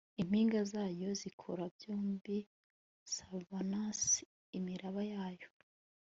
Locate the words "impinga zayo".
0.21-1.09